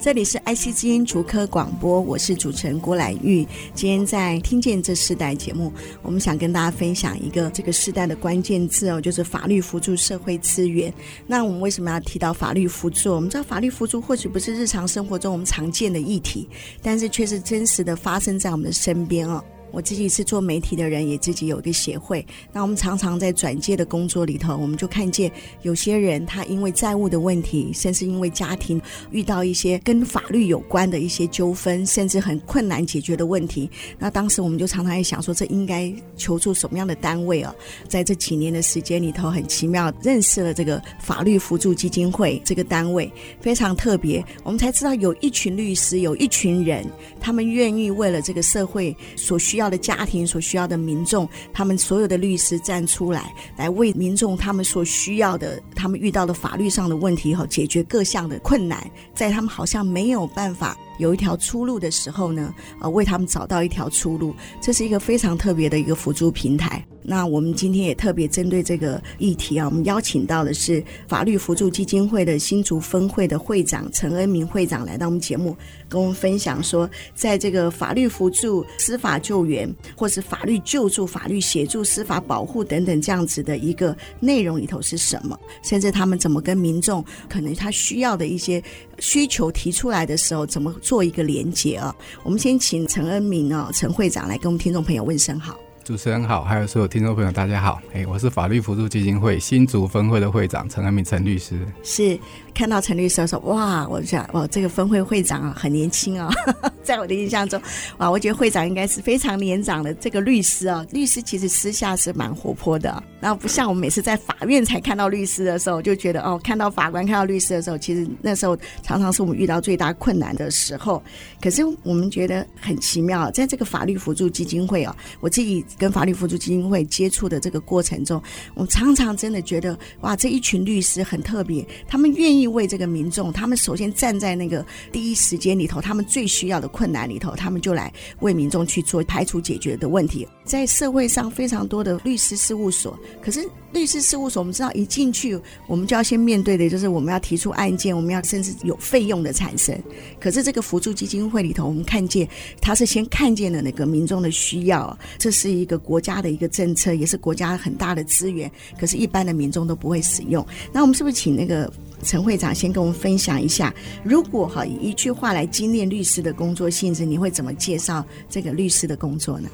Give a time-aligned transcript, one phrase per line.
[0.00, 3.46] 这里是爱惜基因竹科广播，我是主持人郭兰玉。
[3.74, 5.70] 今天在听见这世代节目，
[6.00, 10.90] 我们想跟大家分享一个这个世代的关键字哦，就是法律辅助社会资源。
[11.26, 13.12] 那我们为什么要提到法律辅助？
[13.12, 16.48] 我们知道法律辅助或许不是日常生活中我们常见的议题，
[16.80, 19.44] 但是却是真实的发生在我们的身边哦。
[19.72, 22.24] 我自己是做媒体的人，也自己有一个协会。
[22.52, 25.30] 那我们常常在转介的工作里头，我们就看见
[25.62, 33.70] 有些人他因为债务的问题，甚至因为家庭遇到一些跟法律有关的一些纠纷，甚至很困难解决的问题。
[33.98, 37.54] 那当时我们就常常在想说，这应该求助什么样的单位啊？
[37.88, 43.10] 在这几年的时间里头，很奇妙认识了这个法律辅助基金会这个单位，
[43.40, 44.24] 非常特别。
[44.42, 46.84] 我们才知道有一群律师，有一群人，
[47.20, 66.84] 他们愿意为了这个社会所需要的家庭所需要的民众，他们所有的律师站出来，来为民众他们所需要的、他们遇到的法律上的问题，和，解决各项的困难，在他们好像没有办法有一条出路的时候呢，呃，为他们找到一条出路，这是一个非常特别的一个辅助平台。
[67.02, 75.56] 那我们今天也特别针对这个议题啊，我们邀请到的是法律辅助基金会的新竹分会的会长陈恩铭会长来到我们节目，
[75.88, 88.62] 跟我们分享说，在这个法律辅助、司法救援，或是法律救助、法律协助、司法保护等等这样子的一个内容里头是什么，甚至他们怎么跟民众可能他需要的一些
[89.00, 91.94] 需求提出来的时候，怎么做一个连接啊？
[92.22, 95.58] 我们先请陈恩明啊，陈会长来跟我们听众朋友问声好。
[95.82, 97.80] 主持人好，还有所有听众朋友，大家好。
[97.92, 101.66] 哎，我是法律辅助基金会新竹分会的会长陈恩明陈律师。
[101.82, 102.16] 是
[102.54, 106.30] 看到陈律师说，哇，我想，哇，这个分会会长啊，很年轻啊，
[106.82, 107.60] 在我的印象中，
[107.98, 110.84] 哇，我觉得会长应该是非常年长的这个律师啊。
[110.92, 121.02] 律师其实私下是蛮活泼的，然后不像我们每次在法院才看到律师的时候，就觉得哦，看到法官看到律师的时候，其实那时候常常是我们遇到最大困难的时候。
[121.40, 125.64] 可是我们觉得很奇妙，在这个法律辅助基金会啊，我自己。
[125.78, 128.22] 跟法律辅助基金会接触的这个过程中，
[128.54, 140.26] 我常常真的觉得，哇，这一群律师很特别，他们愿意为这个民众，他们首先站在那个第一时间里头，他们最需要的困难里头，他们就来为民众去做排除解决的问题。
[140.44, 149.80] 在社会上非常多的律师事务所，可是律师事务所，我们知道一进去，我们就要先面对的就是我们要提出案件，我们要甚至有费用的产生。
[150.18, 152.28] 可是这个辅助基金会里头，我们看见
[152.60, 155.50] 他是先看见了那个民众的需要，这是。
[155.60, 160.46] 一个国家的一个政策，也是国家很大的资源，可是，一般的民众都不会使用。
[160.72, 161.70] 那我们是不是请那个
[162.02, 163.72] 陈会长先跟我们分享一下，
[164.02, 169.48] 如果哈以一句话来精炼律师的工作性质，你会怎么介绍这个律师的工作呢？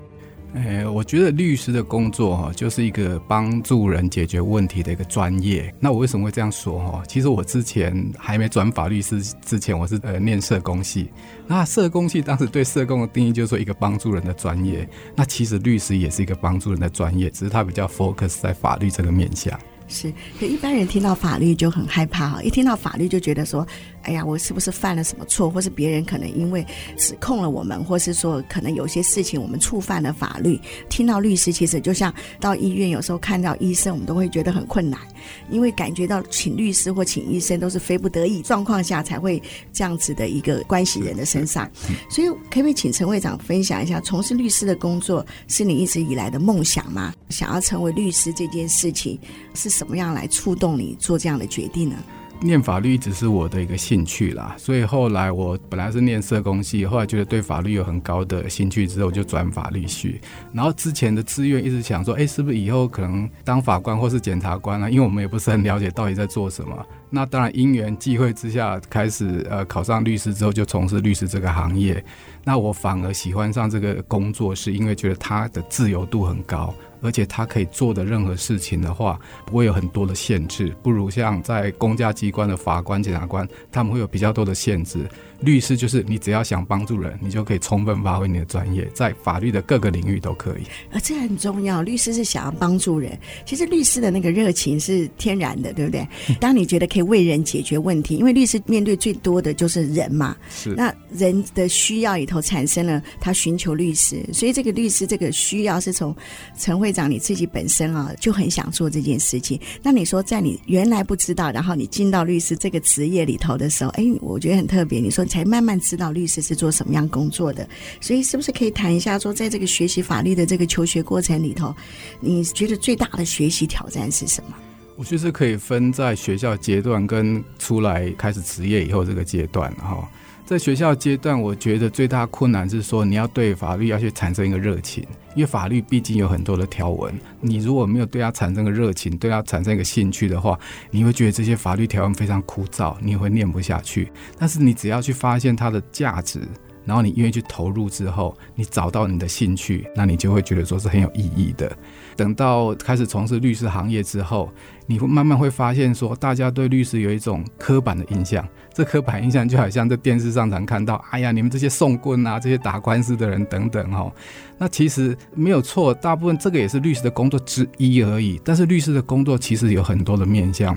[0.55, 5.75] 哎，我觉得律师的工作哈，就是一个帮助人解决问题的一个专业。
[5.79, 7.03] 那我为什么会这样说哈？
[7.07, 11.11] 其实我之前还没转法律师之前，我是呃念社工系。
[11.47, 14.89] 那社工系当时对社工的定义就是说一个帮助人的专业。
[15.15, 19.59] 那其实律师也是一个帮助人的专业，只是他比较 focus 在法律这个面向。
[19.88, 23.66] 是，可一般人听到法律就很害怕哈，一听到法律就觉得说，
[24.02, 26.66] 哎呀，我是不是犯了什么错，或是别人可能因为
[26.97, 30.60] 指控了我们，或是说可能有些事情我们触犯了法律。
[30.88, 35.00] 听到律师，其实就像到医院有时候看到医生，我们都会觉得很困难，
[35.48, 39.41] 因为感觉到请律师或请医生都是非不得已状况下才会
[39.72, 41.70] 这样子的一个关系人的身上。
[42.10, 47.15] 所以，可不可以请陈会长分享一下，从事律师的工作是你一直以来的梦想吗？
[47.28, 49.16] 想要成为律师这件事情
[49.54, 49.76] 是？
[49.76, 51.97] 什么样来触动你做这样的决定呢？
[52.41, 60.21] 念法律一直是我的一个兴趣啦，所以后来我本来是念社工系，后来觉得对法律有很高的兴趣之后，就转法律系。
[60.53, 64.91] 然后之前的志愿一直想说，哎，是不是以后可能当法官或是检察官啊？
[64.91, 66.86] 因为我们也不是很了解到底在做什么。
[67.09, 72.04] 那当然因缘际会之下，开始呃考上律师之后，就从事律师这个行业。
[72.44, 76.74] 那我反而喜欢上这个工作，是因为觉得它的自由度很高。
[77.06, 85.08] 而且他可以做的任何事情的话，不会有很多的限制，不如像在公家机关的法官、检察官，他们会有比较多的限制。
[85.41, 90.62] 律师就是你只要想帮助人，你就可以充分发挥你的专业，在法律的各个领域都可以。
[90.92, 93.18] 啊这很重要，律师是想要帮助人。
[93.44, 96.06] 其实律师的那个热情是天然的，对不对？
[96.41, 100.36] 当你觉得可以为人解决问题，因为律师面对最多的就是人嘛。
[100.50, 100.74] 是。
[100.74, 106.15] 那人的需要里头产生了他寻求律师，所以这个律师这个需要是从
[106.59, 109.60] 陈会长你自己本身啊就很想做这件事情。
[109.82, 115.00] 那你说在你原来不知道，然后你进到律师这个职业里头的时候，哎，我觉得很特别。
[115.00, 117.69] 你说才慢慢知道律师是做什么样工作的，
[118.01, 121.75] 所以是不是可以谈一下说，在这个学习法律的这个求学过程里头，
[122.21, 124.55] 你觉得最大的学习挑战是什么？
[124.97, 130.09] 我觉得可以分在学校阶段跟出来开始职业以后这个阶段哈。
[130.47, 135.04] 在学校阶段，我觉得最大困难是说，你要对法律要去产生一个热情，
[135.34, 140.57] 因为法律毕竟有很多的条文，你如果没有对它产生个热情，对它产生一个兴趣的话，
[140.93, 144.09] 你会觉得这些法律条文非常枯燥，你也会念不下去。
[144.39, 146.41] 但是你只要去发现它的价值，
[146.84, 151.77] 然后你愿意去投入之后，你找到你的兴趣，那你就会觉得说是很有意义的。
[152.15, 154.49] 等到开始从事律师行业之后，
[154.86, 158.47] 你会慢慢会发现说，大家对律师有一种刻板的印象。
[158.72, 164.12] 这刻板印象就好像在电视上常看到，哎呀，你们这些送棍啊，这些打官司的人等等哦。
[164.59, 168.41] 那其实没有错，大部分这个也是律师的工作之一而已。
[168.44, 170.77] 但是律师的工作其实有很多的面向，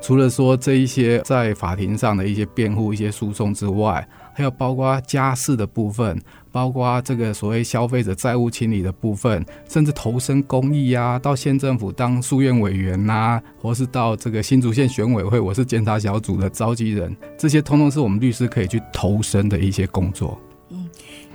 [0.00, 4.06] 除了说这一些在法庭上的一些辩护、一些诉讼之外。
[4.34, 6.18] 还有包括家事的部分，
[6.50, 20.40] 包括这个所谓消费者债务清理的部分，甚至投身公益啊，到县政府当诉愿委员呐、 或是到这个新竹县选委会，我是监察小组的召集人，这些通通是我们律师可以去投身的一些工作。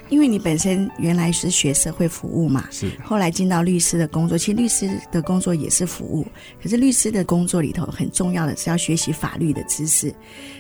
[0.09, 6.25] 因为你本身原来是学社会服务嘛，是后来进到律师的工作，其实律师的工作也是服务。
[6.62, 10.13] 可是律师的工作里头很重要的是要学习法律的知识。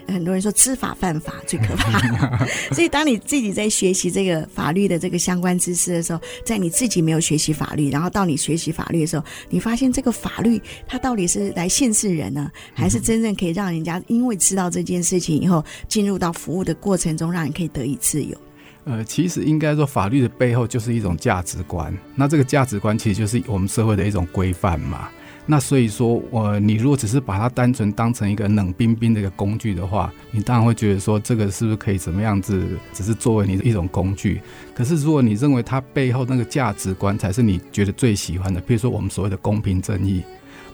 [0.07, 18.37] 很多人说知法犯法最可怕， 所以当你自己在学习这个法律的这个相关知识的时候，在你自己没有学习法律，然后到你学习法律的时候，你发现这个法律它到底是来限制人呢，还是真正可以让人家因为知道这件事情以后，进入到服务的过程中，让你可以得以自由？
[18.87, 21.93] 呃，其实应该说，法律的背后就是一种价值观。
[22.15, 25.09] 那这个价值观其实就是我们社会的一种规范嘛。
[25.45, 34.41] 那所以说，我、呃、你如果只是把它单纯当成一个冷冰冰的一个工具的话，你当然会觉得说，这个是不是可以怎么样子，只是作为你的一种工具。
[34.73, 40.23] 可是如果你认为它背后那个价值观才是你觉得最喜欢的，比如说我们所谓的公平正义。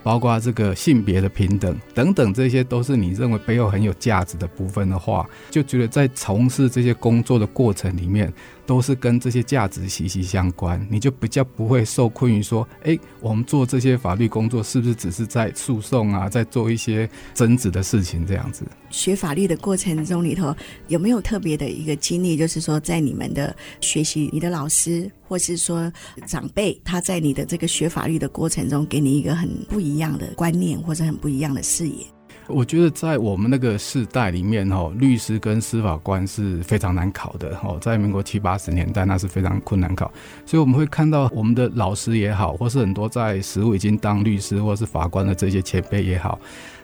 [0.03, 8.31] 包括这个性别的平等等等，这些都是你认为背后很有价值的部分的话，就觉得在从事这些工作的过程里面，
[8.65, 18.63] 都是跟这些价值息息相关，你就比较不会受困于说，哎，我们做这些法律工作是不是只是在诉讼啊，在做一些争执的事情这样子？
[18.89, 20.55] 学法律的过程中里头
[20.87, 22.37] 有没有特别的一个经历？
[22.37, 25.91] 就是说，在你们的学习，你的老师或是说
[26.27, 32.05] 长辈，他在你的这个学法律的过程中，给你一个很不一样的观念，或者很不一样的视野。
[32.47, 40.11] 我觉得在我们那个世代里面，哈，律师跟司法官是非常难考的，哈，在民国七八十年代那是非常困难考，
[40.45, 46.37] 所以我们会看到我们的老师也好，或是很多在实务已经当律师或是法官的这些前辈也好，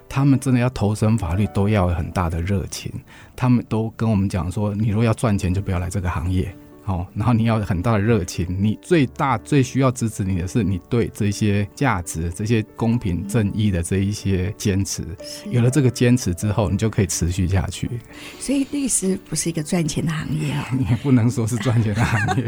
[0.08, 2.92] 他们真的要投身法律都要有很大的热情，
[3.36, 6.50] 他们都跟我们讲说，你如果要赚钱，就不要来这个行业。
[6.90, 15.04] 哦，然后你要很大的热情，你最大最需要支持你的是你对这些价值、这些公平正义的这一些坚持。
[15.52, 17.88] 有了这个坚持之后，你就可以持续下去。
[18.40, 22.48] 所以律师不是一个赚钱的行业啊， 你也不能说是赚钱的行业。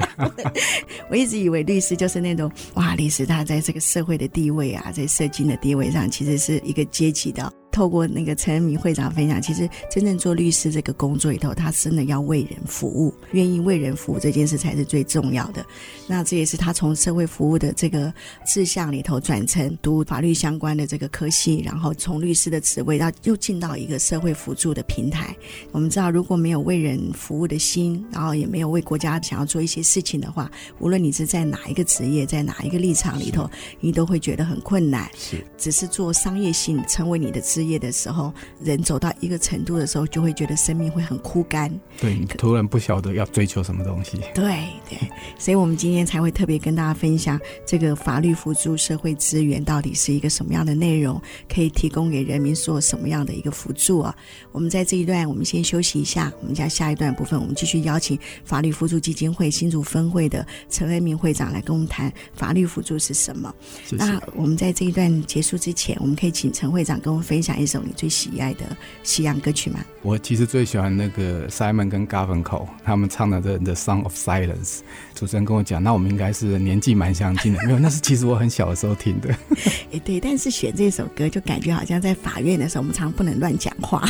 [1.12, 7.54] 我一直以为律师就是那种哇，律师他在这个社会的地位啊，在社经的地位上，其实是一个阶级的。
[7.72, 15.66] 透过那个陈恩铭会长分享，其实真正做律师这个工作里头，他真的要为人服务，愿意为人服务这件事才是最重要的。
[16.08, 18.14] 那这也是他从社会服务的这个
[18.46, 25.36] 志向里头转成读法律相关的这个科系，然后从律师的职位，到又进到一个社会辅助的平台。
[25.72, 33.50] 我们知道，如果没有为人服务的心，然后也没有为国家想要做一些事情的话，无论你是在哪一个职业，在哪一个立场里头，
[33.80, 35.10] 你都会觉得很困难。
[35.16, 41.72] 是，只是做商业性成为你的职业的时候，人走到一个程度的时候，就会觉得生命会很枯干。
[42.00, 44.20] 对，你突然不晓得要追求什么东西。
[44.34, 44.98] 对对，
[45.38, 54.16] 所以我们今天才会特别跟大家分享这个法律辅助社会资源到底是一个什么样的内容，可以提供给人民做什么样的一个辅助啊？
[54.52, 63.54] 我们在这一段，我们先休息一下，我们将下一段部分，我们继续邀请法律辅助基金会新竹分会的陈恩明会长来跟我们谈法律辅助是什么。
[63.86, 64.04] 谢谢。
[64.04, 68.66] 那我们在这一段结束之前，我们可以请陈会长跟我们分享一首你最喜爱的
[69.04, 69.80] 西洋歌曲吗？
[70.02, 74.78] 我其实最喜欢那个 Simon 跟 Garfunkel 他们唱的这《The Sound of Silence》。
[75.14, 77.60] 主持人跟我讲，那我们应该是年纪蛮相近的。
[77.68, 79.30] 没有，那是其实我很小的时候听的。
[79.94, 84.04] 哎，对，但是选这首歌就感觉好像在法院的时候，我们常常不能乱讲话。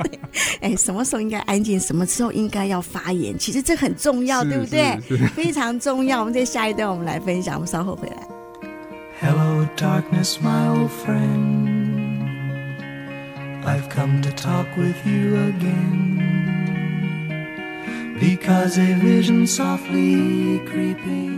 [0.60, 4.98] 哎，什么时候应该安静，什么时候应该要发言，其实这很重要，对不对？
[5.34, 6.20] 非常重要。
[6.20, 8.16] 我们在下一段我们来分享，我们稍后回来。
[9.20, 11.55] Hello, darkness, my old friend.
[13.66, 16.22] I've come to talk with you again
[18.20, 21.35] because a vision softly creeping.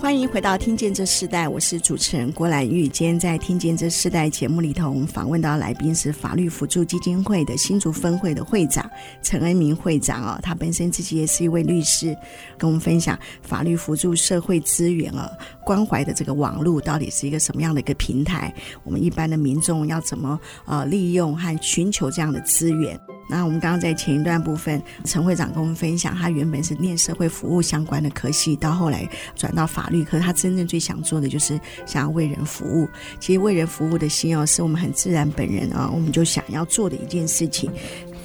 [0.00, 2.88] 欢迎回到《听见这世代》，我是主持人郭兰玉。
[2.88, 8.90] 今天在《听见这世代》节目里头，我们访问到来宾是法律辅助基金会的新竹分会的会长
[9.22, 12.16] 陈恩铭会长哦，他本身自己也是一位律师，
[12.56, 15.30] 跟我们分享法律辅助社会资源啊，
[15.66, 18.52] 关怀的这个网络到底是一个什么样的一个平台？
[18.84, 22.98] 我们一般的民众要怎么呃利用和寻求这样的资源？
[23.30, 32.88] 那我们刚刚在前一段部分，陈会长跟我们分享，他原本是念社会服务相关的科系，到后来转到法律科，他真正最想做的就是想要为人服务。
[33.20, 37.70] 其实为人服务的心哦，是我们很自然本人啊，我们就想要做的一件事情。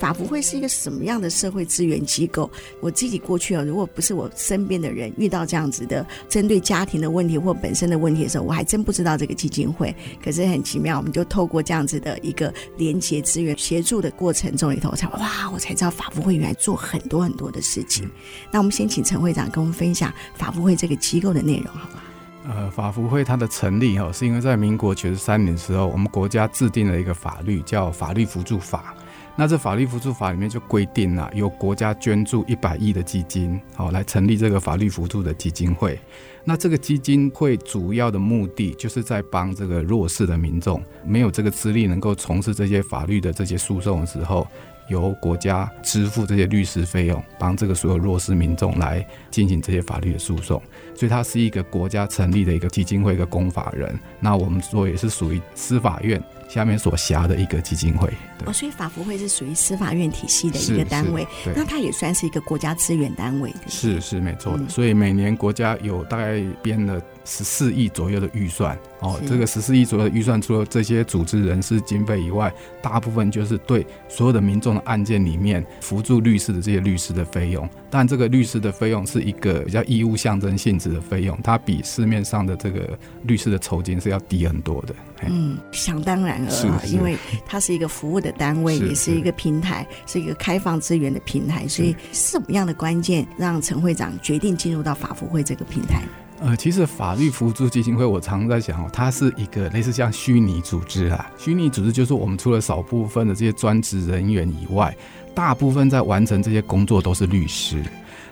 [0.05, 2.47] 法福会是一个什么样的社会资源机构？
[2.79, 9.95] 我自己过去啊，如果不是我身边的人遇到这样子的针对家庭的问题或本身的问题的时候，我还真不知道这个基金会。
[10.23, 18.07] 可是很奇妙，我们就透过这样子的一个连结资源协助的过程中里头，我才哇，我才知道法福会原来做很多很多的事情。
[18.51, 22.03] 那我们先请陈会长跟我们分享法福会这个机构的内容，好不好？
[22.47, 28.93] 呃，法福会它的成立哈，是因为在民国九十三年的时候，我们国家制定了一个法律，叫《法律辅助法》。
[29.37, 35.99] 那这法律扶助法里面就规定了，由国家捐助一百亿的基金，好来成立这个法律扶助的基金会。
[36.45, 44.47] 那这个基金会主要的目的，就是在帮这个弱势的民众，没有这个资历能够从事这些法律的这些诉讼的时候，
[44.87, 50.61] 由国家支付这些律师费用，帮这个所有弱势民众来进行这些法律的诉讼。
[50.95, 53.99] 所以它是一个国家成立的一个基金会，一个公法人。
[54.19, 58.11] 那我们说也是属于司法院下面所辖的一个基金会。
[58.45, 61.25] 哦，所以法福会是属于司法院体系的一个单位。
[61.55, 63.53] 那它也算是一个国家资源单位。
[63.67, 64.63] 是是没错的。
[64.63, 64.69] 嗯。
[64.69, 68.77] 所以每年国家有大概编了十四亿左右的预算。
[69.01, 72.51] 哦，这个十四亿左右的预算，除了这些组织人事经费以外，
[72.81, 77.67] 大部分就是对所有的民众的案件里面辅助律师的这些律师的费用。
[77.89, 84.95] 但这个律师的费用是一个比较义务象征性质的费用，它比市面上的这个律师的酬金是要低很多的。
[85.27, 91.67] 嗯，想当然了，因为它是一个服务的单位，也是一个平台，是一个开放资源的平台。
[91.67, 96.03] 所以，什么样的关键让陈会长决定进入到法服会这个平台？
[96.41, 101.31] 呃，其实法律扶助基金会，我常常在想哦，它是一个类似像虚拟组织啊。
[101.37, 104.95] 虚拟组织就是我们除了少部分的这些专职人员以外，
[105.33, 107.81] 大部分在完成这些工作都是律师。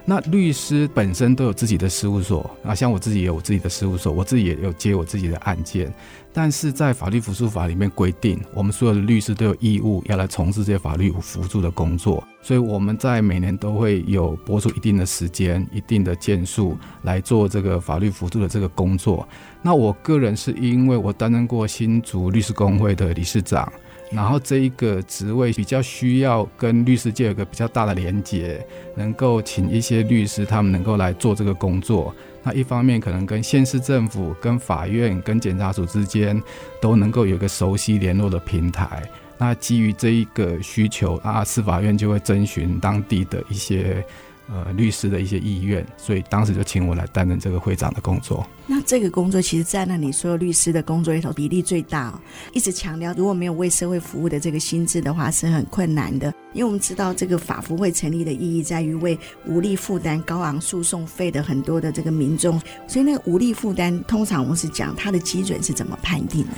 [0.05, 5.93] 那律师本身都有自己的事务所啊，像我自己也有我自己的事务所，我自己也有接我自己的案件。
[6.33, 19.25] 但是在法律扶助法里面规定，我们所有的律师都有义务要来从事这些法律扶助的工作，所以我们在每年都会有拨出一定的时间、一定的件数来做这个法律扶助的这个工作。
[19.61, 23.71] 那我个人是因为我担任过新竹律师公会的理事长，
[24.13, 28.65] 然后这一个职位比较需要跟律师界有个比较大的连接，
[28.95, 32.13] 能够请一些律师他们能够来做这个工作。
[32.43, 36.41] 那一方面可能跟县市政府、跟法院、跟检察署之间
[36.81, 39.01] 都能够有个熟悉联络的平台。
[39.37, 44.05] 那基于这一个需求啊，司法院就会征询当地的一些。
[44.49, 48.45] 呃，律师的一些意愿，所以当时就请我来担任这个会长的工作。
[48.67, 52.19] 那这个工作其实占了你所有律师的工作里头比例最大哦。
[52.51, 56.33] 一直强调，如果没有为社会服务的这个心智的话，是很困难的。
[56.51, 62.61] 因为我们知道，这个法服会成立的意义在于为无力负担高昂诉讼费的很多的这个民众。
[62.85, 66.49] 所以，那个无力负担，通常我们是讲它的基准是怎么判定的？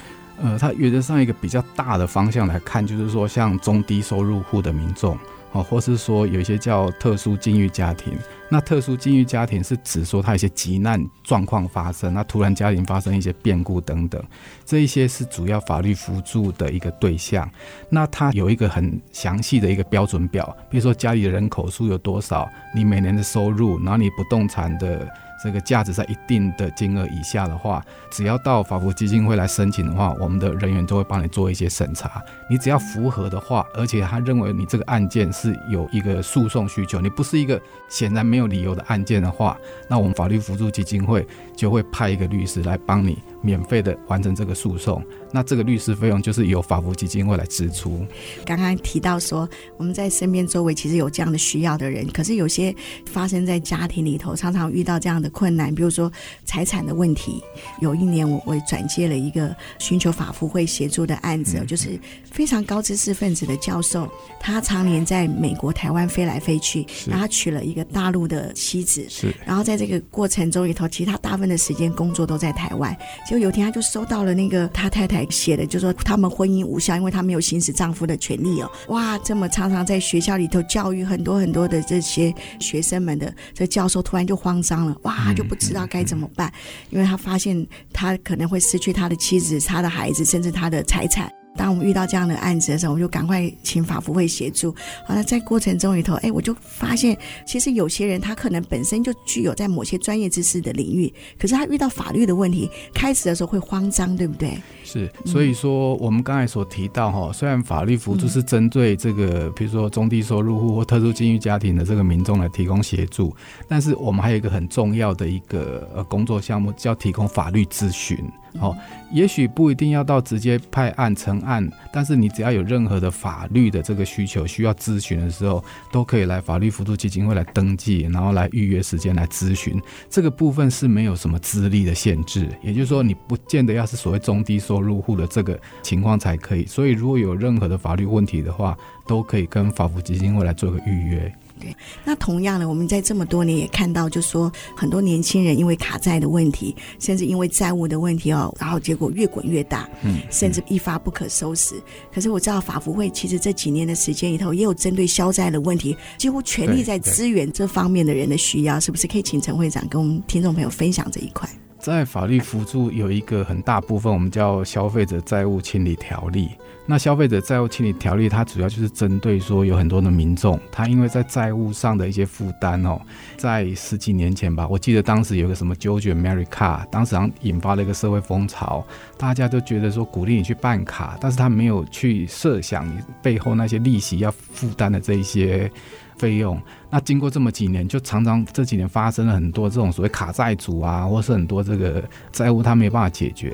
[0.41, 5.15] 呃，它原则上一个比较大的方向来看，就是说像中低收入户的民众。
[5.55, 8.13] 哦，或是说有一些叫特殊境遇家庭，
[8.49, 14.21] 那特殊境遇家庭是指说他一些急难状况发生，那突然家庭发生一些变故等等，
[14.65, 17.49] 这一些是主要法律辅助的一个对象。
[17.89, 25.07] 那他有一个很详细的一个标准表，比如说家里的人口数有多少，你每年的收入，然后你不动产的。
[25.43, 32.23] 这个价值在一定的金额以下的话，只要到法国基金会来申请的话，我们的人员都会帮你做一些审查。
[32.49, 45.01] 你只要符合的话，而且他认为你这个案件是有一个诉讼需求，你不是一个显然没有理由的案件的话，那我们法律辅助基金会就会派一个律师来帮你免费的完成这个诉讼。
[45.31, 48.05] 那这个律师费用就是由法服基金会来支出。
[48.45, 49.47] 刚刚提到说，
[49.77, 52.73] 我们在身边周围其实有这样的需要的人，可是有些
[53.05, 56.11] 发生在家庭里头，常常遇到这样的困难，比如说
[56.43, 57.43] 财产的问题。
[57.81, 61.99] 有一年我我转接了一个寻求法服会协助的案子，嗯、就是
[62.31, 64.09] 非常高知识分子的教授，
[64.39, 72.95] 他常年在美国、台湾飞来飞去，然后他娶了一个大陆的妻子，是，然后在这个过程中里头，其实他大部分的时间工作都在台湾，
[73.27, 75.25] 结果有一天他就收到了那个他太太。
[75.35, 78.71] 写的就说他们婚姻无效，因为他没有行使丈夫的权利哦。
[78.89, 86.49] 哇，这么常常在学校里头教育很多很多的这些学生们的这教授突然就慌张了，哇，就不知道该怎么办，
[86.89, 91.29] 因为他发现他可能会失去他的妻子、他的孩子，甚至他的财产。
[91.57, 94.71] 当我们遇到这样的案子的时候，我们就赶快请法服会协助。
[95.05, 104.57] 好那，在过程中里头，哎，我就发现，其实有些人他可能本身就具有在某些专业知识的领域，可是他遇到法律的问题，开始的时候会慌张，对不对？
[104.95, 113.35] 是，所以说我们刚才所提到哈，虽然法律辅助是针对这个，比如说中低收入户或特殊境遇家庭的这个民众来提供协助，
[113.67, 118.17] 但是我们还有一个很重要的一个呃工作项目，叫提供法律咨询。
[118.61, 118.73] 哦，
[119.11, 125.61] 也许不一定要到直接派案成案，但是你只要有任何的法律的这个需求需要咨询的时候，
[125.91, 129.77] 都可以来法律辅助基金会来登记，然后来预约时间来咨询。
[130.09, 136.65] 这个部分是没有什么资历的限制，也就是说你不见得要是所谓中低收入户的这个情况才可以。
[136.65, 138.77] 所以如果有任何的法律问题的话，
[139.07, 141.31] 都可以跟法服基金会来做个预约。
[141.57, 141.73] 对，
[142.03, 151.75] 那同样的，我们在这么多年也看到，就说很多年轻人因为卡债的问题，甚至因为债务的问题哦，然后结果越滚越大，嗯，甚至一发不可收拾。
[152.13, 159.07] 可是我知道法服会其实这几年的时间里头，也有针对消债的问题，几乎全力在支援这方面的人的需要，是不是？
[159.07, 161.47] 可以请陈会长跟我们听众朋友分享这一块。
[161.85, 166.49] 在法律辅助有一个很大部分，我们叫消费者债务清理条例。
[166.87, 172.99] 那消费者债务清理条例，它主要就是针对说有很多的民众，他因为在债务上的一些负担哦，
[173.37, 178.83] 在十几年前吧，我记得当时有个什么 George America，当时引发了一个社会风潮，
[179.15, 185.71] 大家都觉得说鼓励你去办卡，但是他没有去设想你背后那些利息要负担的这一些
[186.17, 186.61] 费用。
[186.89, 193.53] 那经过这么几年，就常常这几年发生了很多这种所谓卡债主啊，或是很多这个债务他没办法解决。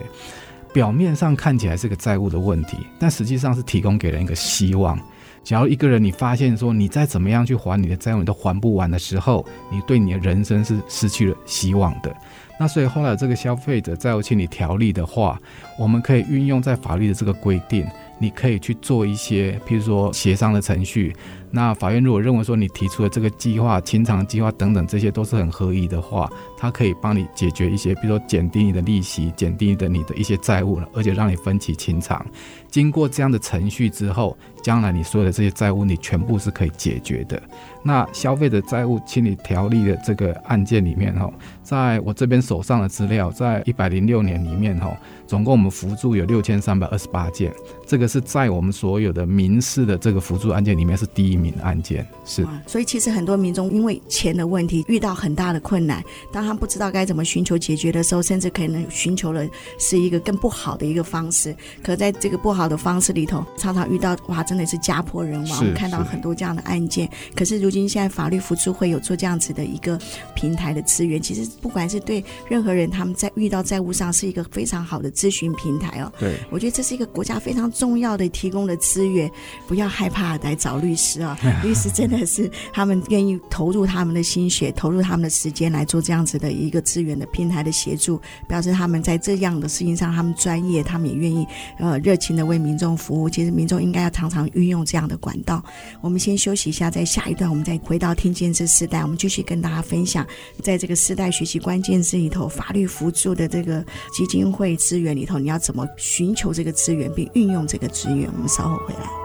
[0.73, 4.97] 表面上看起来是个债务的问题，但实际上是提供给人一个希望。
[5.43, 12.15] 假如一个人你发现说你再怎么样去还你的债务，你都还不完的时候，你对你的人生是失去了希望的。
[12.59, 15.41] 那所以后来这个消费者债务清理条例的话，
[15.79, 17.85] 我们可以运用在法律的这个规定，
[18.19, 21.13] 你可以去做一些，譬如说协商的程序。
[21.51, 32.25] 那法院如果认为说你提出的这个计划、清偿计划等等这些都是很合宜的话，它可以帮你解决一些，比如说减低你的利息、减低的你的一些债务了，而且让你分期清偿。
[32.69, 37.41] 经过这样的程序之后，将来你所有的这些债务你全部是可以解决的。
[37.83, 41.29] 那消费者债务清理条例的这个案件里面，哈，
[41.61, 44.95] 在我这边手上的资料，在一百零六年里面，哈，
[45.27, 47.51] 总共我们扶助有六千三百二十八件，
[47.85, 52.05] 这个是在我们所有的民事的这个扶助案件里面是第一名案件。
[52.23, 59.45] 是，所以其实很多民众因为钱的问题遇到很大的困难，当他不知道该怎么寻求解决的时候，甚至可能寻求了
[59.79, 61.55] 是一个更不好的一个方式。
[61.83, 65.59] 可在这个不好的方式里头，常常遇到哇，真的是家破人亡。
[65.59, 67.09] 我们看到很多这样的案件。
[67.35, 69.99] 可是如今现在法律扶助会有做这样子的一个
[70.35, 76.11] 平台的资源，其实不管是对任何人，他们在遇到债务上是一个非常好的咨询平台哦。
[76.19, 79.29] 对，我觉得这是一个国家非常重要的提供的资源，
[79.67, 81.30] 不要害怕来找律师啊、
[81.63, 91.45] 律师真的是他们愿意投入他们的心血，投入他们的时间来做这样子的一个资源的平台的协助，表示他们在这样的事情上他们专业，他们也愿意
[91.77, 93.29] 呃热情的为民众服务。
[93.29, 95.63] 其实民众应该要常常运用这样的管道。
[96.01, 100.25] 我们先休息一下，在下一段我们再回到听见这世代，我们继续跟大家分享，
[100.61, 108.29] 在这个世代学习关键字里头，法律辅助的这个基金会资源里头，你要怎么寻求这个资源并运用这个资源？
[108.33, 109.20] 我们稍后回来。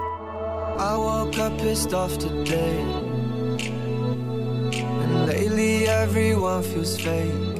[0.78, 2.78] I woke up pissed off today,
[5.02, 7.55] and lately everyone feels fake.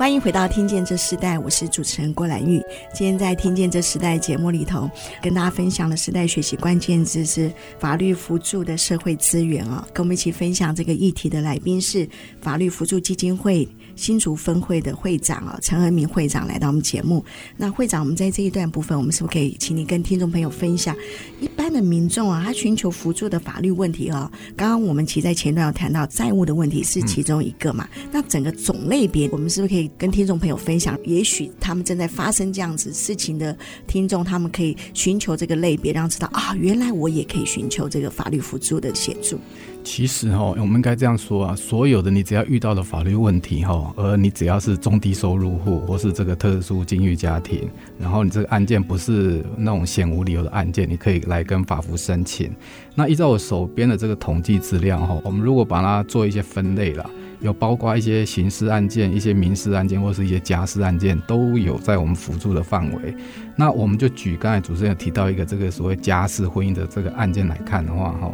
[0.00, 2.58] 欢迎回到《听见这时代》，我是主持人郭兰玉。
[2.94, 9.86] 今天在《听见这时代》节目里头，跟大家分享的时代学习关键字是法律辅助的社会资源啊。
[9.92, 12.08] 跟我们一起分享这个议题的来宾是
[12.40, 13.68] 法律辅助基金会
[14.00, 17.22] 新竹分会的会长啊陈和明会长来到我们节目。
[17.58, 20.96] 那会长，我们在这一段部分，我们是不是可以请你跟听众朋友分享
[21.38, 24.32] 一般的民众啊，他寻求辅助的法律问题啊？
[24.56, 27.86] 刚刚我们其实在前段有谈到债务的问题是其中一个嘛？
[28.10, 30.98] 那整个种类别，我们是不是可以跟听众朋友分享？
[31.04, 33.54] 也许他们正在发生这样子事情的
[33.86, 39.38] 听众，他们可以寻求这个类别，让知道啊，原来我也可以寻求这个法律辅助的协助。
[39.82, 52.50] 其实哈，我们应该这样说啊，所有的你只要遇到的法律问题哈，而你只要是中低收入户或是这个特殊境遇家庭，然后你这个案件不是那种显无理由的案件，你可以来跟法服申请。
[52.94, 63.14] 那依照我手边的这个统计资料哈，我们如果把它做一些分类了，有包括一些刑事案件、一些民事案件或是一些家事案件，都有在我们辅助的范围。
[63.56, 68.32] 那我们就举刚才主持人提到一个这个所谓家事婚姻的这个案件来看的话哈。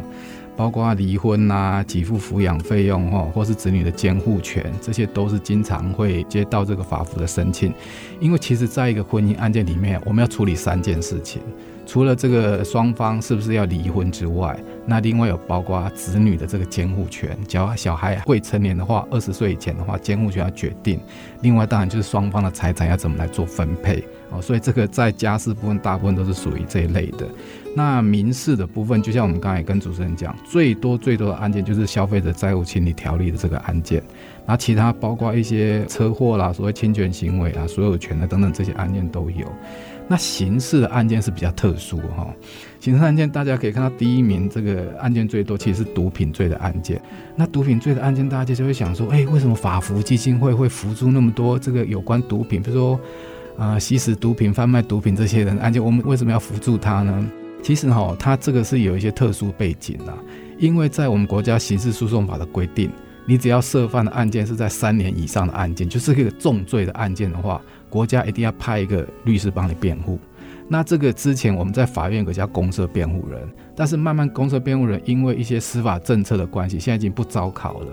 [0.57, 7.71] 包括离婚呐、给付抚养费用哈，或是子女的监护权，这些都是经常会接到这个法服的申请。
[8.19, 11.43] 因为其实在一个婚姻案件里面，我们要处理三件事情，
[11.85, 20.99] 除了这个双方是不是要离婚之外，那另外有包括子女的这个监护权，只要小孩未成年的话，二十岁以前的话，监护权要决定。
[21.41, 27.27] 另外当然就是双方的财产要怎么来做分配哦，所以这个在家事部分大部分都是属于这一类的。
[27.77, 34.01] 那民事的部分，就像我们刚才跟主持人讲，最多最多的案件就是消费者债务清理条例的这个案件，
[34.47, 39.45] 那其他包括一些车祸啦、所谓侵权行为啊、所有权的等等这些案件都有。
[40.07, 42.33] 那刑事的案件是比较特殊哈，
[42.79, 46.99] 刑事案件大家可以看到第一名这个案件最多其实是毒品罪的案件。
[47.35, 52.99] 那毒品罪的案件，大家就会想说，哎，为什么法服基金会会扶助那么多这个有关毒品，比如说
[53.55, 57.29] 啊吸食毒品、贩卖毒品这些人案件，我们为什么要扶助他呢？
[57.67, 60.17] 其实哈，它这个是有一些特殊背景的，
[60.57, 62.89] 因为在我们国家刑事诉讼法的规定，
[63.25, 70.17] 你只要涉犯的案件是在三年以上的案件，就是一个重罪的案件的话，国家一定要派一个律师帮你辩护。
[70.69, 77.87] 那这个之前我们在法院有个叫公设辩护人，但是慢慢公设辩护人因为一些司法政策的关系，现在已经不招考了。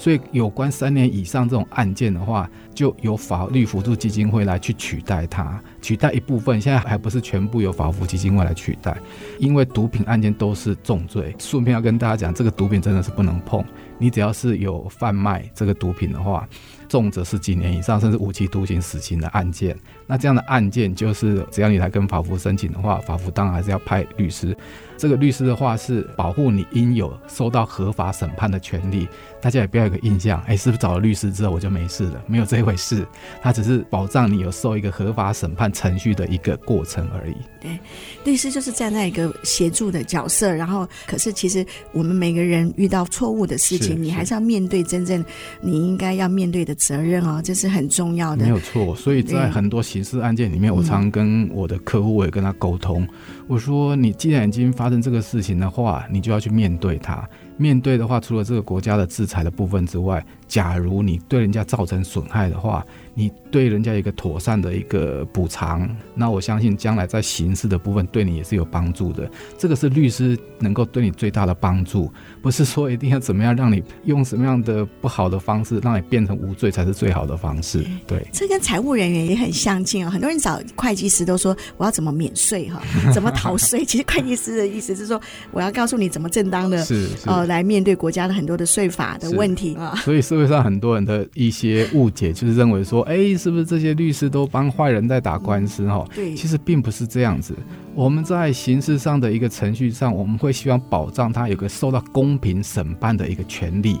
[0.00, 6.58] 所以有关三年以上这种案件的话，就由法律辅助基金会来去取代它，取代一部分。
[6.58, 8.96] 现在还不是全部由法扶基金会来取代，
[9.38, 11.36] 因为毒品案件都是重罪。
[11.38, 13.62] 顺便要跟大家讲，这个毒品真的是不能碰。
[13.98, 16.48] 你只要是有贩卖这个毒品的话，
[16.88, 19.76] 重则是几年以上，甚至无期徒刑、死刑的案件。
[20.10, 24.56] 那这样的案件，就是只要你来跟法服申请的话，法服当然还是要派律师。
[24.96, 29.08] 这个律师的话是保护你应有受到合法审判的权利。
[29.40, 32.22] 大家也不要有个印象，哎，是不是找了律师之后我就没事了？
[32.26, 33.06] 没有这回事，
[33.40, 37.34] 他只是保障你有受一个合法审判程序的一个过程而已。
[37.58, 37.78] 对，
[38.24, 45.24] 律师就是站在一个协助的角色，然后可是其实我们每个人遇到错误的事情，你还是要面对真正
[45.62, 48.44] 你应该要面对的责任哦，这是很重要的。
[48.44, 53.06] 没有错，所以在很多刑事案件里面，我常跟我的客户，我也跟他沟通，
[53.46, 57.28] 我说你既然已经发生这个事情的话，你就要去面对它。
[57.58, 69.28] 面对的话，除了这个国家的制裁的部分之外，假如你对人家造成损害的话，你对人家一个妥善的一个补偿，那我相信将来在刑事的部分对你也是有帮助的。
[69.58, 77.84] 这个是律师能够对你最大的帮助，不是说一定要怎么样让你用什么样的不好的方式让你变成无罪才是最好的方式。
[78.06, 80.10] 对，这跟财务人员也很相近哦。
[80.10, 82.80] 很多人找会计师都说我要怎么免税哈，
[83.12, 83.84] 怎么逃税？
[83.84, 85.20] 其实会计师的意思是说
[85.50, 89.96] 我要告诉你怎么正当的是，是呃来面对国家的很多的税法的问题啊。
[89.96, 92.99] 所以社会上很多人的一些误解就是认为说。
[93.02, 95.86] 哎，是不是这些律师都帮坏人在打官司？
[95.88, 97.54] 哈，对，其实并不是这样子。
[97.94, 103.98] 我们在刑事上的一个程序上，我们会希望保障他有个受到公平审判的一个权利。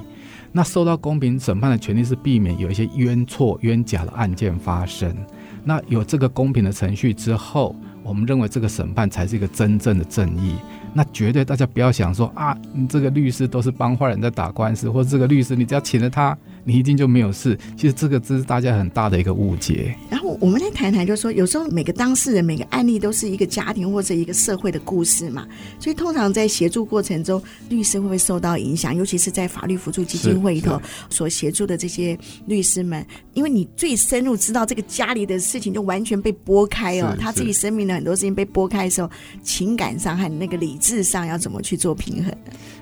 [0.52, 5.14] 那受到公平审判的权利是避免有一些冤错冤假的案件发生。
[5.62, 10.56] 那有这个公平的程序之后，我们认为这个审判才是一个真正的正义。
[10.92, 16.36] 那绝对大家不要想说啊，你这个律师都是帮坏人在打官司，或者这个律师你只要请了他。
[16.62, 19.96] 你一定就没有事，其实这个这是大家很大的一个误解。
[20.10, 25.48] 然后我们来谈谈，就是说有时候每个当事人、每个案例都是一个家庭或者一个社会的故事嘛，
[25.78, 28.94] 所以通常在协助过程中，律师会不会受到影响？
[28.94, 39.10] 尤其是在法律辅助基金会里头所协助的这些律师们，因为你最深入知道这个家里的事情就完全被剥开哦，他自己生命的很多事情被剥开的时候，
[39.42, 42.34] 情感上和那个理智上要怎么去做平衡？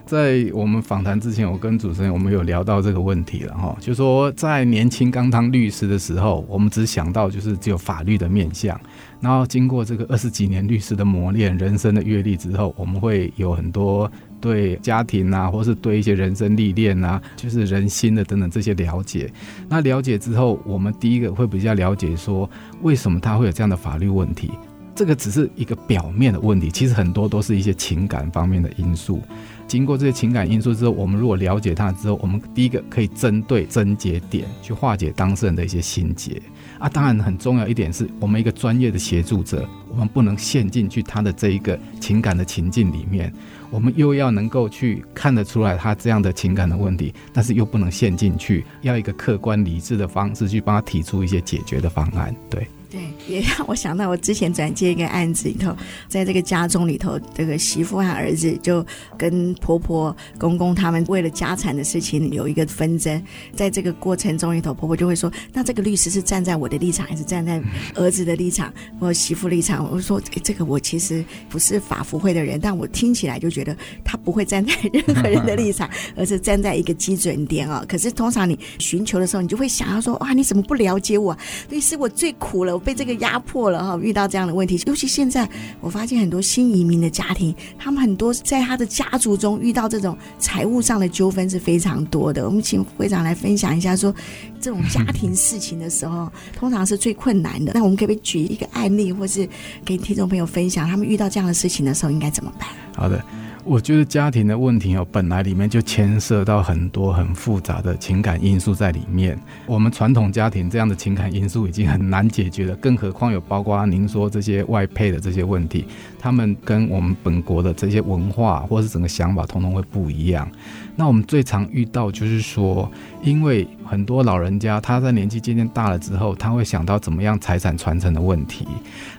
[0.06, 8.80] 在我们访谈之前，我跟主持人我们有聊到这个问题了哈，就说在年轻刚当律师的时候，我们只想到就是只有法律的面向，
[9.20, 19.30] 然后经过这个二十几年律师的磨练、人生的阅历之后，我们会有很多对家庭啊，或是对一些人生历练啊，就是人心的等等这些了解。
[19.68, 22.48] 那了解之后，我们第一个会比较了解说，
[22.80, 24.50] 为什么他会有这样的法律问题？
[24.98, 29.22] 这个只是一个表面的问题，其实很多都是一些情感方面的因素。
[29.68, 36.42] 经过这些情感因素之后，我们如果了解他之后，我们第一个可以针对症结点去化解当事人的一些心结。
[36.80, 43.32] 啊，当然很重要一点是我们一个专业的协助者，我们不能陷进去他的这一个情感的情境里面，
[43.70, 52.66] 我们又要能够去看得出来他这样的情感的问题，但是又不能陷进去，要一个客观理智的方式去帮他提出一些解决的方案，对。
[52.90, 55.76] 对，也让我想到我之前转接一个案子里头，
[56.08, 58.84] 在这个家中里头，这个媳妇和儿子就
[59.18, 63.22] 跟婆婆、公公他们为了家产的事情有一个纷争，
[63.54, 67.62] 在这个过程中里头，婆婆就会说：“那这个律师是站在我的立场，还是站在
[67.94, 77.84] 儿子的立场，或媳妇立场？”我说：“，这个我其实不是法服会的人，但我听起来就觉得他不会站在任何人的立场，而是站在一个基准点啊。
[77.86, 81.36] 可是通常你寻求的时候，你就会想要说：哇，你怎么不了解我？
[81.68, 85.48] 律师，我最苦了。”被这个压迫了哈，遇到这样的问题，尤其现在
[85.80, 92.44] 我发现很多新移民的家庭，他们很多在他的家族中遇到这种财务上的纠纷是非常多的。
[92.44, 94.14] 我们请会长来分享一下，说
[94.60, 97.72] 这种家庭事情的时候，通常是最困难的。
[97.74, 99.48] 那我们可不可以举一个案例，或是
[99.84, 102.68] 给听众朋友分享，他们遇到这样的事情的时候应该怎么办？
[102.94, 103.22] 好的。
[103.68, 109.38] 我觉得家庭的问题哦，本来里面就牵涉到很多很复杂的情感因素在里面。
[109.66, 115.84] 我们传统家庭这样的情感因素已经很难解决了，更何况有包括您说这些外配的这些问题，
[116.18, 120.50] 他们跟我们本国的这些文化或是整个想法，统统会不一样。
[120.96, 122.90] 那我们最常遇到就是说，
[123.22, 128.66] 因为很多老人家他在年纪渐渐大了之后，他会想到怎么样财产传承的问题。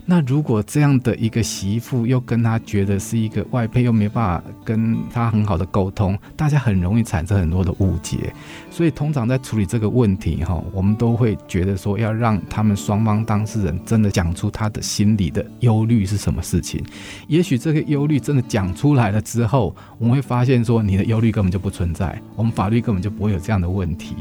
[0.05, 8.33] 那如果这样的一个媳妇又跟他觉得是一个外配，又没办法跟他很好的沟通，大家很容易产生很多的误解。
[8.71, 16.83] 所以通常在处理这个问题哈，我们都会觉得说要让他们双方当事人真的讲出他的心里的忧虑是什么事情。
[17.27, 24.15] 也许这个忧虑真的讲出来了之后，我们会发现说你的忧虑根本就不存在，我们法律根本就不会有这样的问题。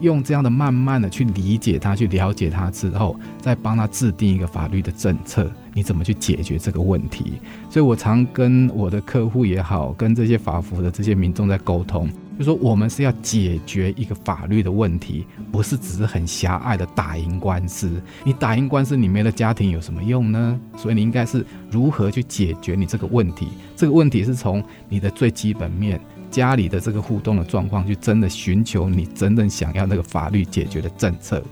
[0.00, 7.34] 用这样的慢慢的去理解他，去了解他之后，再帮他制定一个法律的政策，你怎么去解决这个问题？
[7.68, 12.08] 所以我常跟我的客户也好，跟这些法服的这些民众在沟通，
[12.38, 18.02] 就说我们是要解决一个法律的问题，不是只是很狭隘的打赢官司。
[18.24, 20.58] 你打赢官司，你没了家庭有什么用呢？
[20.76, 23.48] 所以你应该是如何去解决你这个问题？
[23.76, 26.00] 这个问题是从你的最基本面。
[26.30, 31.42] 家里的这个互动的状况，去真的寻求你真正想要那个法律解决的政策。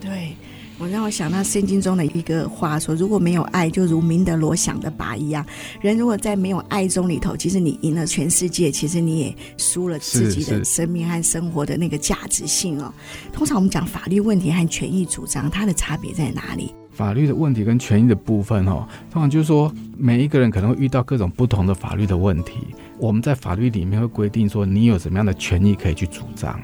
[0.00, 0.36] 对，
[0.78, 5.44] 我让我想到圣经中的一个话说：如果没有爱，就如明德罗想的拔一样。
[5.80, 12.92] 人如果在没有爱中里头，其实你赢了全世界，其实你也输了自己的生命和生活的那个价值性哦。
[13.32, 16.74] 通常我们讲法律问题和权益主张，它的差别在哪里？
[16.92, 22.52] 法律的问题跟权益的部分哦，通常就是说每一个人可能会遇到各种不同的法律的问题。
[22.98, 26.60] 我们在法律里面会规定说，你有什么样的权益可以去主张。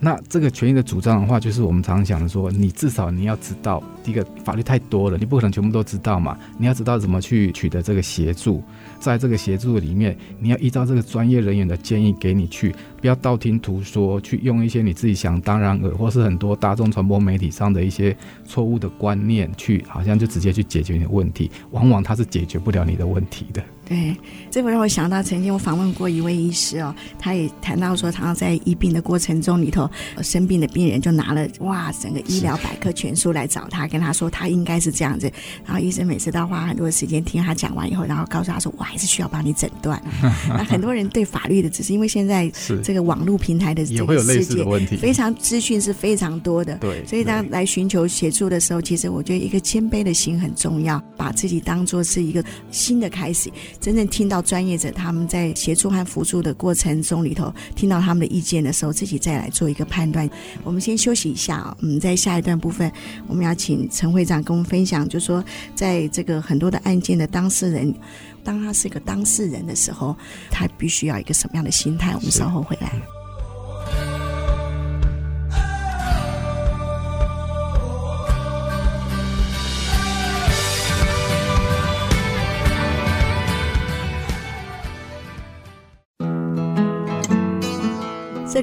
[0.00, 6.36] 那这个权益的主张的话，就是我们常常讲的说，你至少你要知道，第一个法律太多了，你不可能全部都知道嘛。
[6.58, 8.62] 你要知道怎么去取得这个协助，
[8.98, 23.62] 在这个协助里面，你要依照这个专业人员的建议给你去，不要道听途说，去用一些你自己想当然耳，或是很多大众传播媒体上的一些错误的观念去，好像就直接去解决你的问题，往往它是解决不了你的问题的。
[23.86, 24.16] 对，
[24.50, 29.88] 这会让我想到曾经我访问过一位医师哦，他也谈到说，他在医病的过程中里头，
[30.22, 35.30] 生病的病人就拿了哇整个医疗百科全书来找他，跟他说他应该是这样子。
[35.66, 40.02] 然后医生每次都要花很多时间听他讲完以后，然后告诉他说，我还是需要帮你诊断。
[40.48, 42.50] 那很多人对法律的，只是因为现在
[42.82, 44.64] 这个网络平台的这个世界，
[44.96, 53.50] 非常资讯是非常多的，对，所以当来寻求协助的时候，其实我觉得一个谦卑的心很重要，把自己当做是一个新的开始。
[53.84, 60.26] 真正听到专业者他们在协助和辅助的过程中里头，听到他们的意见的时候，自己再来做一个判断。
[60.62, 62.90] 我们先休息一下啊，我们，在下一段部分，
[63.26, 65.44] 我们要请陈会长跟我们分享，就是说，
[65.74, 67.94] 在这个很多的案件的当事人，
[68.42, 70.16] 当他是一个当事人的时候，
[70.50, 72.14] 他必须要一个什么样的心态？
[72.14, 73.23] 我们稍后回来。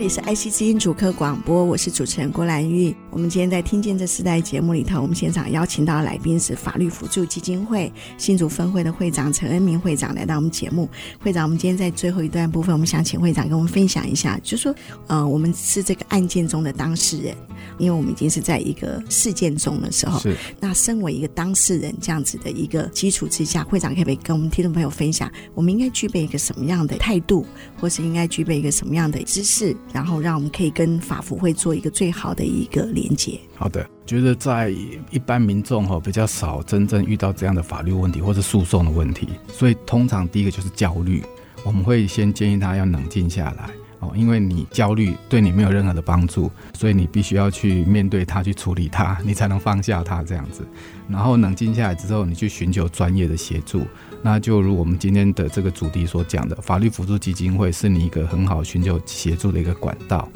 [0.01, 2.95] 里是爱惜之音主客广播，我是主持人郭兰玉。
[3.11, 10.89] 我们今天在听见这四代节目里头，我们现场邀请到的来宾是法律辅助基金会新竹分会的会长陈恩明会长来到我们节目。
[11.19, 17.35] 会长，我们今天在最后一段部分，我们想请会长跟我们分享一下，就是说，呃，我们是这个案件中的当事人，
[17.77, 20.35] 因为我们已经是在一个事件中的时候，是。
[20.59, 27.45] 那身为一个当事人这样子的一个基础之下，会长可不可以跟我们听众朋友分享，我们应该具备一个什么样的态度，
[27.79, 29.77] 或是应该具备一个什么样的知识？
[29.93, 33.39] 然后让我们可以跟法服会做一个最好的一个连接。
[33.55, 34.69] 好的，觉得在
[35.09, 41.23] 一般民众哈比较少真正遇到这样的法律问题或者诉讼的问题，所以通常第一个就是焦虑，
[41.63, 43.69] 我们会先建议他要冷静下来。
[44.01, 50.67] 哦，因为你焦虑对你没有任何的帮助，所以你必须要去面对它，去处理它，你才能放下它这样子。
[51.07, 53.85] 然后冷静下来之后，你去寻求专业的协助。
[54.23, 60.27] 那就如我们今天的这个主题所讲的，法律辅助基金会是你一个很好寻求协助的一个管道。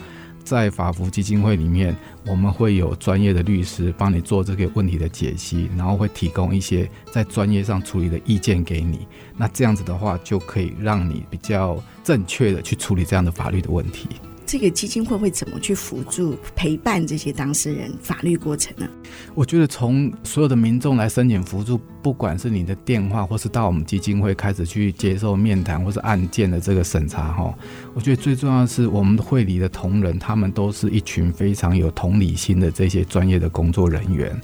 [0.45, 1.93] 在法服基金会里面，
[2.25, 9.07] 我们会有专业的律师帮你做这个问题的解析，然后会提供一些在专业上处理的意见给你。
[9.35, 14.07] 那这样子的话，就可以让你比较正确的去处理这样的法律的问题。
[14.45, 18.87] 这个基金会会怎么去辅助陪伴这些当事人法律过程呢？
[19.33, 27.53] 我觉得从所有的民众来申请扶助，不管是你的电话，或是到我们基金会开始去接受面谈，或是案件的这个审查，哈，
[27.93, 34.39] 我觉得最重要的是我们会里的同仁，他们都是一群非常有同理心的这些专业的工作人员。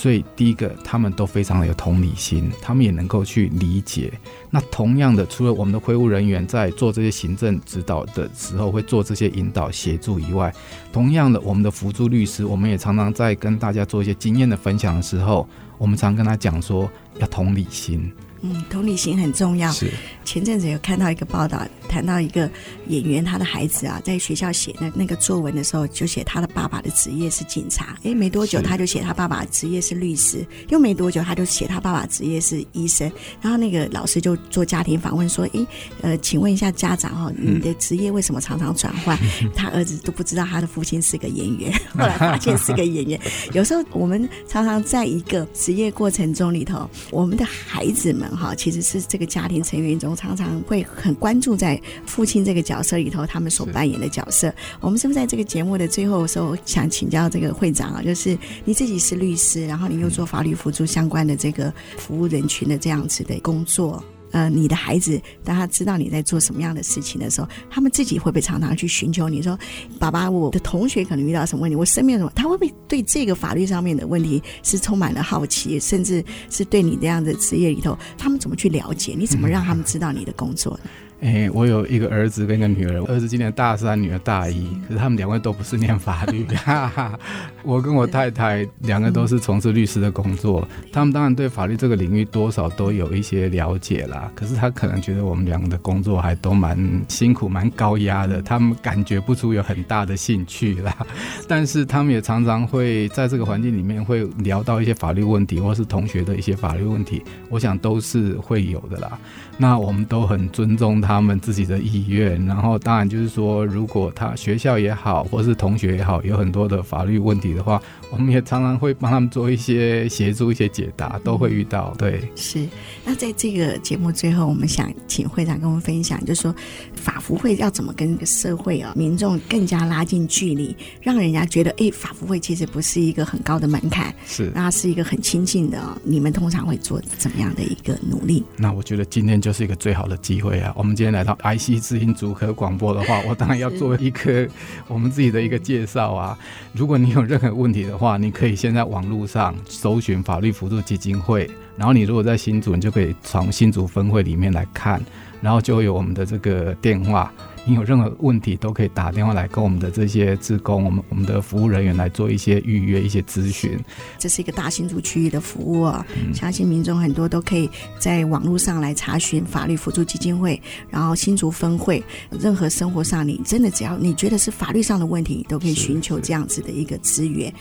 [0.00, 4.12] 所以，第一个，他们都非常的有同理心，他们也能够去理解。
[4.48, 10.54] 那同样的，除了我们的会务人员在做这些行政指导的时候会做这些引导协助以外，
[10.92, 18.12] 同样的，我们的辅助律师，我们也常常在跟大家做一些经验的分享的时候，我们常跟他讲说要同理心。
[18.42, 19.70] 嗯，同理心很重要。
[19.72, 19.90] 是。
[20.24, 22.50] 前阵子有看到一个报道，谈到一个
[22.88, 27.96] 演员，他的孩子啊，在学校写那那个作文的时候，就写他的爸爸的职业是警察。
[28.02, 33.10] 诶，没多久他就写他爸爸职业是律师，又没多久他就写他爸爸职业是医生。
[33.40, 35.66] 然后那个老师就做家庭访问说：“诶，
[36.02, 43.18] 呃，请问一下家长哦，你的职业为什么常常转换？”嗯、 他儿子都不知道他的父亲是个演员，后来发现是个演员。
[43.54, 50.14] 有时候我们常常在一个职业过程中里头，我们的孩子们哈，其实是这个家庭成员中。
[50.16, 54.52] 常常会很关注在父亲这个角色里头，他们所扮演的角色。
[54.80, 58.02] 我们是不是在这个节目的最后的时候，想请教这个会长啊？
[58.02, 64.02] 就是你自己是律师，然后你又做法律辅助相关的这个服务人群的这样子的工作。
[64.30, 69.58] 呃，你的孩子当他知道你在做什么样的事情的时候，他们自己会不会常常去寻求你说
[69.98, 79.14] ：“爸爸，我的同学可能遇到什么问题，我身边什么？”他会不会对这个法律上面的问题是充满了好奇，甚至是对你这样的职业里头，他们怎么去了解？
[79.16, 80.90] 你怎么让他们知道你的工作呢？
[81.20, 86.44] 哎、我有一个儿子跟一个女儿，儿子今年大三，女儿大一，可是他们两位都不是念法律。
[86.44, 87.18] 哈哈，
[87.64, 94.30] 我跟我太太两个都是从事律师的工作，他们当然对法律这个领域多少都有一些了解啦。
[94.34, 96.78] 可是他可能觉得我们两个的工作还都蛮
[97.08, 100.96] 辛苦、蛮高压的，他们感觉不出有很大的兴趣啦。
[101.48, 109.18] 但是他们也常常会在这个环境里面会聊到一些法律问题，或是同学的一些法律问题，我想都是会有的啦。
[109.60, 121.92] 那我们都很尊重他他们自己的意愿，然后当然就是说，如果他学校也好，或是同学也好，有很多的法律问题的话，我们也常常会帮他们做一些协助、一些解答，都会遇到。
[121.98, 122.66] 对，是。
[123.04, 126.54] 那在这个节目最后，我们想请会长跟我们分享，就是说
[126.94, 135.78] 法服会要怎么跟这个社会啊、民众更加拉近距离，让人家觉得，哎，法服会其实不是一个很高的门槛，是，那是一个很亲近的。
[136.02, 138.42] 你们通常会做怎么样的一个努力？
[138.56, 139.52] 那我觉得今天就。
[139.58, 140.72] 是一个最好的机会啊！
[140.76, 144.48] 我们今天来到 IC 知音主客广播的话，我当然要做一个
[144.86, 146.38] 我们自己的一个介绍啊。
[146.72, 155.02] 如果你有任何问题的话，你可以先在网络上搜寻法律辅助基金会，然后你如果在新竹，你就可以从新竹分会里面来看，
[155.42, 157.32] 然后就会有我们的这个电话。
[157.68, 163.78] 你有任何问题都可以打电话来跟我们的这些志工，我们我们的服务人员来做一些预约、一些咨询。
[164.18, 172.02] 这是一个大新竹区域的服务啊、哦嗯，相信民众很多都可以在网络上来查询法律辅助基金会，然后新竹分会。
[172.40, 177.52] 任何生活上你真的只要你觉得是法律上的问题，你都可以寻求这样子的一个资源。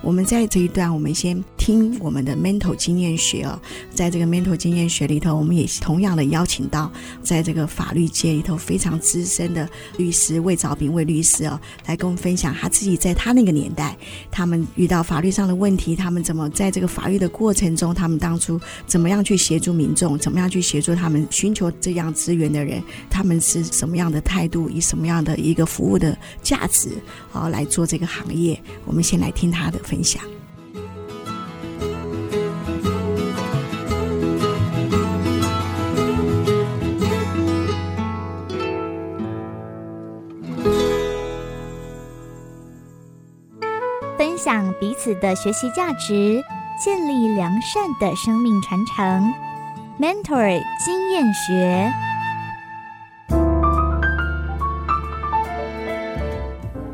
[0.00, 3.60] 我们在这一段，我们先听我们的 mental 经验学哦，
[3.92, 6.88] 在这个 mental 经验学里头，我们也同样的邀请到
[7.20, 9.55] 在这个法律界里头非常资深。
[9.56, 13.96] 的律师魏兆炳魏律师哦，来跟我们分享他自己在他那个年代，
[14.30, 26.90] 他们遇到法律上的问题，他们怎么在这个法律的过程中，他们当初怎么样去协助民众，怎么样去协助他们寻求这样资源的人，他们是什么样的态度，以什么样的一个服务的价值，
[27.30, 28.60] 好来做这个行业。
[28.84, 30.22] 我们先来听他的分享。
[44.46, 46.40] 享彼此的学习价值，
[46.80, 49.34] 建立良善的生命传承。
[49.98, 51.92] Mentor 经验学，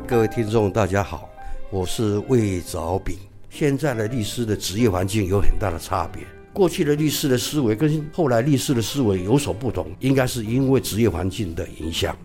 [0.07, 1.29] 各位听众，大家好，
[1.69, 3.15] 我是魏兆炳。
[3.51, 6.23] 现在的律师的职业环境有很大的差别，
[6.53, 12.17] 过去的律师的思维跟后来律师的思维有所不同，应该是因为职业环境的影响。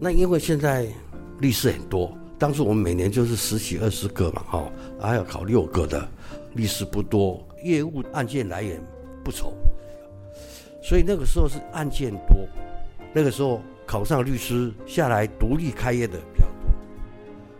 [0.00, 0.86] 那因为现在
[1.40, 2.10] 律师很多。
[2.38, 6.06] 当时我们每年就是十几二十个嘛，哈，还要考六个的，
[6.54, 8.80] 律师不多，业务案件来源
[9.22, 9.52] 不愁，
[10.82, 12.46] 所以那个时候是案件多，
[13.12, 16.54] 那个时候考上律师下来独立开业的比较多。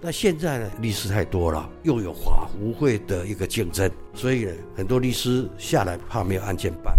[0.01, 6.95] 那现在呢，律师太多了，又有法扶会的一个竞争，所以呢，很多律师下来怕没有案件办，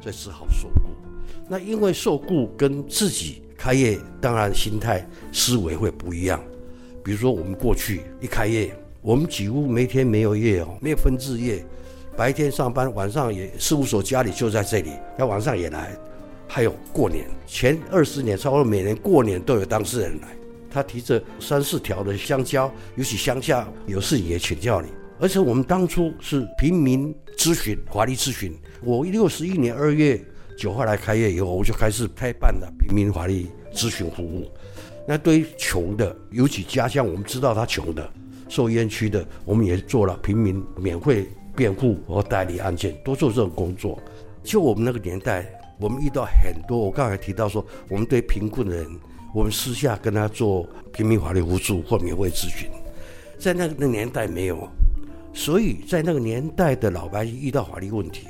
[0.00, 0.90] 所以只好受雇。
[1.48, 6.38] 那因为受雇跟自己开业，当然心态思维会不一样。
[7.02, 11.64] 比如说，我们过去一开业，我们几乎每天没有夜哦，没有分志业，
[12.16, 15.96] 白天上班，晚上也事务所家里就在这里，他晚上也来。
[16.46, 20.28] 还有过年前二十年，差不多每年过年都有当事人来，
[20.68, 24.88] 他提着三四条的香蕉，尤其乡下有事也请教你。
[25.20, 30.20] 而且我们当初是平民咨询、法律咨询，我六十一年二月
[30.58, 34.50] 九号来开业以后，我就开始开办了平民法律咨询服务。
[35.06, 38.08] 那对于穷的，尤其家乡，我们知道他穷的，
[38.48, 41.26] 受冤屈的，我们也做了平民免费
[41.56, 43.98] 辩护和代理案件，多做这种工作。
[44.44, 45.46] 就我们那个年代，
[45.80, 48.86] 我们遇到很多，我刚才提到说，我们对贫困的人，
[49.34, 52.68] 我们私下跟他做平民法律扶助或免费咨询，
[53.38, 54.68] 在那个年代没有，
[55.32, 58.28] 所以在那个年代的老百姓遇到法律问题，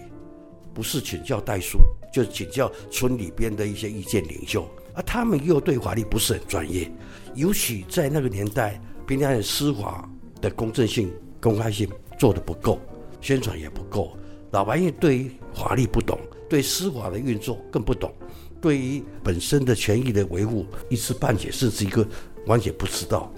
[0.73, 1.79] 不是请教代书，
[2.13, 4.67] 就请教村里边的一些意见领袖。
[5.03, 6.91] 他们又对法律不是很专业，
[7.35, 10.09] 尤其在那个年代，平常的司法
[10.41, 11.89] 的公正性、公开性
[12.19, 12.81] 做得不够，
[13.21, 14.17] 宣传也不够，
[14.51, 18.13] 老百姓对于法律不懂，对司法的运作更不懂，
[18.61, 22.07] 对于本身的权益的维护一知半解，甚至一个
[22.47, 23.33] 完全不知道。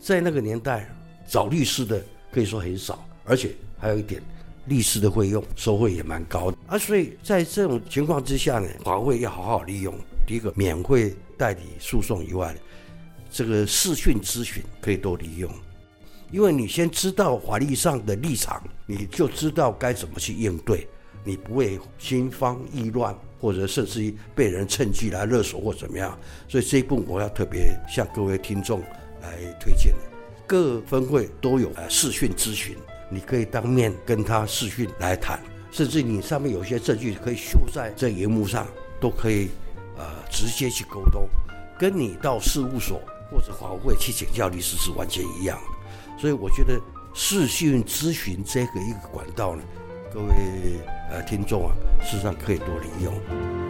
[0.00, 0.88] 在那个年代，
[1.26, 4.22] 找律师的可以说很少，而且还有一点，
[4.66, 6.56] 律师的费用收费也蛮高的。
[6.66, 9.94] 啊，所以在这种情况之下呢，法会要好好利用。
[10.28, 12.54] 第一个免费代理诉讼以外，
[13.30, 15.50] 这个视讯咨询可以多利用，
[16.30, 20.86] 因为你先知道法律上的立场，你就知道该怎么去应对，
[21.24, 26.16] 你不会心慌意乱，或者甚至于被人趁机来勒索或怎么样。
[26.46, 28.82] 所以这一部分我要特别向各位听众
[29.22, 29.94] 来推荐，
[30.46, 32.76] 各分会都有呃视讯咨询，
[33.08, 35.40] 你可以当面跟他视讯来谈，
[35.72, 38.66] 甚至你上面有些证据可以秀在这荧幕上，
[39.00, 39.48] 都可以。
[39.98, 41.28] 呃，直接去沟通，
[41.78, 46.20] 跟你到事务所或者法务会去请教律师是完全一样的。
[46.20, 46.80] 所以我觉得
[47.12, 49.62] 视讯咨询这个一个管道呢，
[50.14, 50.80] 各位
[51.10, 53.67] 呃听众啊，事实上可以多利用。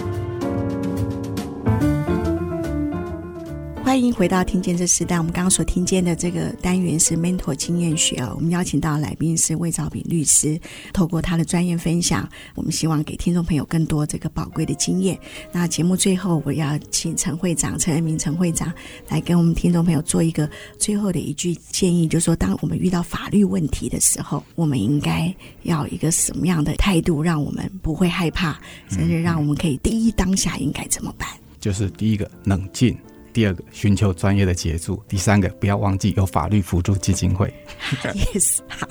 [3.88, 5.16] 欢迎回到听见这时代。
[5.16, 8.30] 我们刚刚所听见的这个单元是 Mentor 经验学啊。
[8.34, 10.60] 我们邀请到来宾是魏兆炳律师，
[10.92, 15.18] 透过他的专业分享，我们希望给听众朋友更多这个宝贵的经验。
[15.50, 18.70] 那节目最后，我要请陈会长陈恩铭陈会长
[19.08, 20.46] 来跟我们听众朋友做一个
[20.78, 28.60] 最后的一句建议，就是说，当我们遇到法律问题的时候，我们应该要一个什么样的态度，让我们不会害怕，
[28.90, 31.26] 甚至让我们可以第一当下应该怎么办？
[31.58, 32.94] 就是第一个冷静。
[33.32, 37.52] 第二个，寻求专业的协助；第三个，不要忘记有法律辅助基金会。
[38.02, 38.88] Yes，好，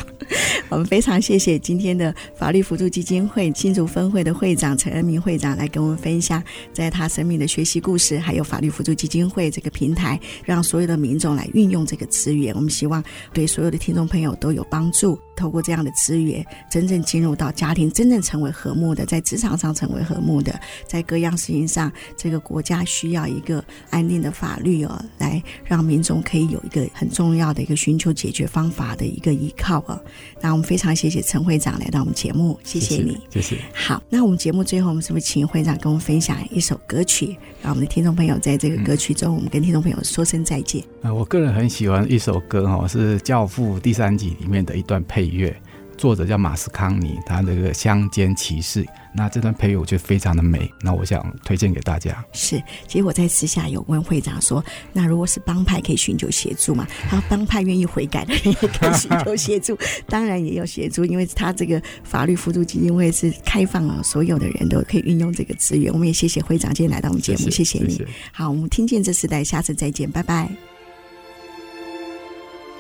[0.70, 12.54] 我们非常谢谢今天的法律辅助基金会新竹分会的会长陈恩铭会长来跟我们分享，在他生命的学习故事，还有法律辅助基金会这个平台，让所有的民众来运用这个资源。
[12.56, 15.20] 我们希望对所有的听众朋友都有帮助。
[15.38, 30.02] 透过这样的资源，真正进入到家庭，真正成为和睦的，在职场上成为和睦的，在各样事情上，这个国家需要一个安定的法律哦，来让民众可以有一个很重要的一个寻求解决方法的一个依靠哦。
[30.42, 33.42] 那我们非常谢谢陈会长来到我们节目，谢谢你，谢谢。
[33.42, 33.62] 谢谢。
[33.74, 40.82] 好，那我们节目最后，我们是不是请会长跟我们分享一首歌曲，让我们的听众朋友在这个歌曲中，我们跟听众朋友说声再见。
[41.02, 45.56] 啊、嗯，我个人很喜欢一首歌哈，是《教父》第三集里面的一段配乐。
[45.98, 52.24] 作者叫马斯康尼，他那个乡间骑士，那这段配乐我觉得非常的美，那我想推荐给大家。
[52.34, 54.64] 是，其实我在私下有问会长说，
[54.94, 56.86] 那如果是帮派可以寻求协助吗？
[57.10, 59.76] 他说帮派愿意悔改的人也可以寻求协助，
[60.08, 65.92] 当然也有协助，因为他这个法律辅助基金会是开放了，所有的人都可以运用这个资源。
[65.92, 67.90] 我们也谢谢会长今天来到我们节目，谢谢，谢谢你。
[67.90, 68.10] 谢谢。
[68.32, 70.48] 好，我们听见这时代，下次再见，拜拜。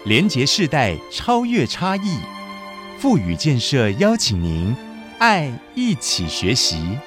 [0.06, 2.37] 连结世代，超越差异。
[3.00, 4.76] 富予建设邀请您，
[5.20, 6.98] 爱一起学习。